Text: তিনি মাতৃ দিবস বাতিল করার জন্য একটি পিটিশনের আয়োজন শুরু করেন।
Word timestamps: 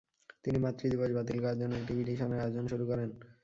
তিনি 0.43 0.57
মাতৃ 0.59 0.85
দিবস 0.93 1.11
বাতিল 1.17 1.37
করার 1.43 1.59
জন্য 1.61 1.73
একটি 1.75 1.91
পিটিশনের 1.97 2.43
আয়োজন 2.43 2.65
শুরু 2.71 2.83
করেন। 2.87 3.09